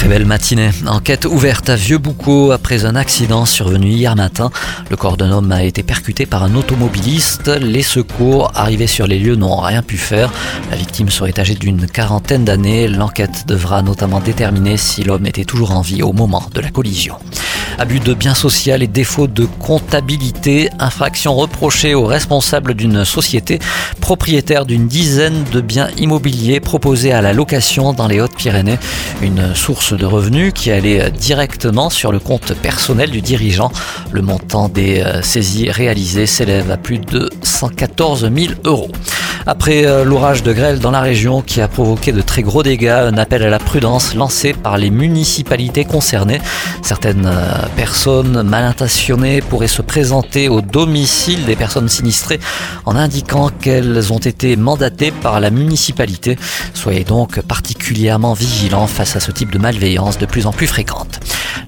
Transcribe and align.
Très 0.00 0.08
belle 0.08 0.24
matinée. 0.24 0.70
Enquête 0.86 1.26
ouverte 1.26 1.68
à 1.68 1.76
Vieux-Boucau 1.76 2.52
après 2.52 2.86
un 2.86 2.96
accident 2.96 3.44
survenu 3.44 3.90
hier 3.90 4.16
matin. 4.16 4.50
Le 4.88 4.96
corps 4.96 5.18
d'un 5.18 5.30
homme 5.30 5.52
a 5.52 5.62
été 5.62 5.82
percuté 5.82 6.24
par 6.24 6.42
un 6.42 6.54
automobiliste. 6.54 7.48
Les 7.48 7.82
secours 7.82 8.50
arrivés 8.54 8.86
sur 8.86 9.06
les 9.06 9.18
lieux 9.18 9.36
n'ont 9.36 9.58
rien 9.58 9.82
pu 9.82 9.98
faire. 9.98 10.32
La 10.70 10.78
victime 10.78 11.10
serait 11.10 11.38
âgée 11.38 11.54
d'une 11.54 11.86
quarantaine 11.86 12.46
d'années. 12.46 12.88
L'enquête 12.88 13.46
devra 13.46 13.82
notamment 13.82 14.20
déterminer 14.20 14.78
si 14.78 15.04
l'homme 15.04 15.26
était 15.26 15.44
toujours 15.44 15.72
en 15.72 15.82
vie 15.82 16.02
au 16.02 16.14
moment 16.14 16.48
de 16.54 16.62
la 16.62 16.70
collision. 16.70 17.16
Abus 17.80 18.00
de 18.00 18.12
biens 18.12 18.34
social 18.34 18.82
et 18.82 18.86
défaut 18.86 19.26
de 19.26 19.46
comptabilité, 19.46 20.68
infraction 20.78 21.34
reprochée 21.34 21.94
aux 21.94 22.04
responsables 22.04 22.74
d'une 22.74 23.06
société 23.06 23.58
propriétaire 24.02 24.66
d'une 24.66 24.86
dizaine 24.86 25.44
de 25.50 25.62
biens 25.62 25.88
immobiliers 25.96 26.60
proposés 26.60 27.10
à 27.10 27.22
la 27.22 27.32
location 27.32 27.94
dans 27.94 28.06
les 28.06 28.20
Hautes-Pyrénées. 28.20 28.78
Une 29.22 29.54
source 29.54 29.94
de 29.94 30.04
revenus 30.04 30.52
qui 30.54 30.70
allait 30.70 31.10
directement 31.10 31.88
sur 31.88 32.12
le 32.12 32.18
compte 32.18 32.52
personnel 32.52 33.10
du 33.10 33.22
dirigeant. 33.22 33.72
Le 34.12 34.20
montant 34.20 34.68
des 34.68 35.00
euh, 35.00 35.22
saisies 35.22 35.70
réalisées 35.70 36.26
s'élève 36.26 36.70
à 36.70 36.76
plus 36.76 36.98
de 36.98 37.30
114 37.42 38.30
000 38.30 38.52
euros. 38.64 38.90
Après 39.50 39.84
euh, 39.84 40.04
l'orage 40.04 40.44
de 40.44 40.52
grêle 40.52 40.78
dans 40.78 40.92
la 40.92 41.00
région 41.00 41.42
qui 41.42 41.60
a 41.60 41.66
provoqué 41.66 42.12
de 42.12 42.20
très 42.20 42.42
gros 42.42 42.62
dégâts, 42.62 42.86
un 42.86 43.18
appel 43.18 43.42
à 43.42 43.50
la 43.50 43.58
prudence 43.58 44.14
lancé 44.14 44.52
par 44.52 44.78
les 44.78 44.90
municipalités 44.90 45.84
concernées. 45.84 46.40
Certaines 46.82 47.26
euh, 47.26 47.66
personnes 47.74 48.44
mal 48.44 48.62
intentionnées 48.62 49.40
pourraient 49.40 49.66
se 49.66 49.82
présenter 49.82 50.48
au 50.48 50.60
domicile 50.60 51.46
des 51.46 51.56
personnes 51.56 51.88
sinistrées 51.88 52.38
en 52.86 52.94
indiquant 52.94 53.48
qu'elles 53.48 54.12
ont 54.12 54.20
été 54.20 54.54
mandatées 54.54 55.10
par 55.10 55.40
la 55.40 55.50
municipalité. 55.50 56.38
Soyez 56.72 57.02
donc 57.02 57.40
particulièrement 57.40 58.34
vigilants 58.34 58.86
face 58.86 59.16
à 59.16 59.20
ce 59.20 59.32
type 59.32 59.50
de 59.50 59.58
malveillance 59.58 60.16
de 60.16 60.26
plus 60.26 60.46
en 60.46 60.52
plus 60.52 60.68
fréquente. 60.68 61.18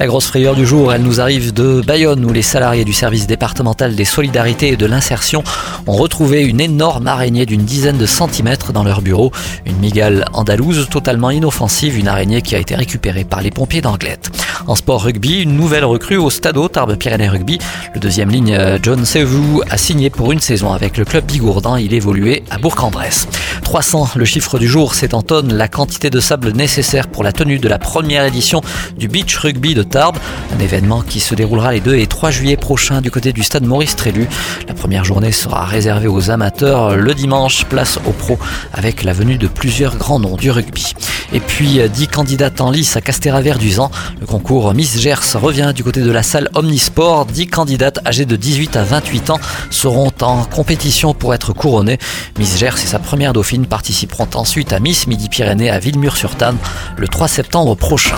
La 0.00 0.06
grosse 0.06 0.28
frayeur 0.28 0.54
du 0.54 0.64
jour, 0.64 0.94
elle 0.94 1.02
nous 1.02 1.20
arrive 1.20 1.52
de 1.52 1.82
Bayonne 1.82 2.24
où 2.24 2.32
les 2.32 2.40
salariés 2.40 2.86
du 2.86 2.94
service 2.94 3.26
départemental 3.26 3.94
des 3.94 4.06
solidarités 4.06 4.68
et 4.68 4.76
de 4.78 4.86
l'insertion 4.86 5.44
ont 5.86 5.92
retrouvé 5.92 6.42
une 6.42 6.58
énorme 6.58 7.06
araignée 7.06 7.44
d'une 7.44 7.66
dizaine 7.66 7.98
de 7.98 8.06
centimètres 8.06 8.72
dans 8.72 8.82
leur 8.82 9.02
bureau. 9.02 9.30
Une 9.66 9.76
migale 9.76 10.24
andalouse 10.32 10.88
totalement 10.88 11.28
inoffensive, 11.28 11.98
une 11.98 12.08
araignée 12.08 12.40
qui 12.40 12.56
a 12.56 12.58
été 12.58 12.74
récupérée 12.74 13.24
par 13.24 13.42
les 13.42 13.50
pompiers 13.50 13.82
d'Anglette. 13.82 14.30
En 14.66 14.74
sport 14.74 15.02
rugby, 15.02 15.42
une 15.42 15.56
nouvelle 15.56 15.84
recrue 15.84 16.16
au 16.16 16.30
Stade 16.30 16.58
Tarbes 16.72 16.96
Pyrénées 16.96 17.28
Rugby. 17.28 17.58
Le 17.94 18.00
deuxième 18.00 18.30
ligne, 18.30 18.58
John 18.82 19.04
Sevou, 19.04 19.62
a 19.70 19.76
signé 19.76 20.10
pour 20.10 20.32
une 20.32 20.40
saison 20.40 20.72
avec 20.72 20.96
le 20.96 21.04
club 21.04 21.24
bigourdan. 21.24 21.76
Il 21.76 21.94
évoluait 21.94 22.42
à 22.50 22.58
Bourg-en-Bresse. 22.58 23.26
300, 23.62 24.10
le 24.16 24.24
chiffre 24.24 24.58
du 24.58 24.68
jour, 24.68 24.94
c'est 24.94 25.14
en 25.14 25.22
tonnes 25.22 25.54
la 25.54 25.68
quantité 25.68 26.10
de 26.10 26.20
sable 26.20 26.50
nécessaire 26.50 27.08
pour 27.08 27.24
la 27.24 27.32
tenue 27.32 27.58
de 27.58 27.68
la 27.68 27.78
première 27.78 28.24
édition 28.24 28.60
du 28.96 29.08
Beach 29.08 29.36
Rugby 29.36 29.74
de 29.74 29.82
Tarbes. 29.82 30.18
Un 30.54 30.60
événement 30.60 31.02
qui 31.02 31.20
se 31.20 31.34
déroulera 31.34 31.72
les 31.72 31.80
2 31.80 31.96
et 31.96 32.06
3 32.06 32.30
juillet 32.30 32.56
prochains 32.56 33.00
du 33.00 33.10
côté 33.10 33.32
du 33.32 33.42
stade 33.42 33.64
Maurice 33.64 33.96
Trélu. 33.96 34.28
La 34.68 34.74
première 34.74 35.04
journée 35.04 35.32
sera 35.32 35.64
réservée 35.64 36.08
aux 36.08 36.30
amateurs. 36.30 36.96
Le 36.96 37.14
dimanche, 37.14 37.64
place 37.64 37.98
aux 38.06 38.12
pros 38.12 38.38
avec 38.72 39.04
la 39.04 39.12
venue 39.12 39.38
de 39.38 39.46
plusieurs 39.46 39.96
grands 39.96 40.20
noms 40.20 40.36
du 40.36 40.50
rugby. 40.50 40.94
Et 41.32 41.40
puis 41.40 41.80
10 41.88 42.08
candidates 42.08 42.60
en 42.60 42.70
lice 42.70 42.96
à 42.96 43.00
Castéra-Verduzan. 43.00 43.90
Le 44.20 44.26
concours 44.26 44.49
Miss 44.50 44.98
Gers 44.98 45.36
revient 45.40 45.72
du 45.72 45.84
côté 45.84 46.00
de 46.00 46.10
la 46.10 46.24
salle 46.24 46.48
Omnisport. 46.56 47.26
10 47.26 47.46
candidates 47.46 48.00
âgées 48.04 48.24
de 48.24 48.34
18 48.34 48.74
à 48.74 48.82
28 48.82 49.30
ans 49.30 49.38
seront 49.70 50.10
en 50.22 50.42
compétition 50.42 51.14
pour 51.14 51.34
être 51.34 51.52
couronnées. 51.52 51.98
Miss 52.36 52.58
Gers 52.58 52.74
et 52.82 52.86
sa 52.86 52.98
première 52.98 53.32
dauphine 53.32 53.66
participeront 53.66 54.28
ensuite 54.34 54.72
à 54.72 54.80
Miss 54.80 55.06
Midi-Pyrénées 55.06 55.70
à 55.70 55.78
Villemur-sur-Tanne 55.78 56.56
le 56.96 57.06
3 57.06 57.28
septembre 57.28 57.76
prochain. 57.76 58.16